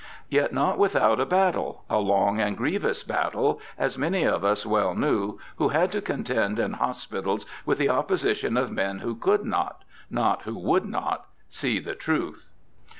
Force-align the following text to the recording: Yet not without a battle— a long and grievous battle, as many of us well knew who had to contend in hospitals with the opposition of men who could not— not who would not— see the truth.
Yet 0.29 0.51
not 0.51 0.79
without 0.79 1.19
a 1.19 1.27
battle— 1.27 1.83
a 1.87 1.99
long 1.99 2.39
and 2.41 2.57
grievous 2.57 3.03
battle, 3.03 3.59
as 3.77 3.99
many 3.99 4.23
of 4.23 4.43
us 4.43 4.65
well 4.65 4.95
knew 4.95 5.37
who 5.57 5.67
had 5.69 5.91
to 5.91 6.01
contend 6.01 6.57
in 6.57 6.73
hospitals 6.73 7.45
with 7.67 7.77
the 7.77 7.89
opposition 7.89 8.57
of 8.57 8.71
men 8.71 8.97
who 9.05 9.13
could 9.13 9.45
not— 9.45 9.83
not 10.23 10.41
who 10.41 10.57
would 10.57 10.85
not— 10.85 11.27
see 11.59 11.79
the 11.79 11.93
truth. 11.93 12.49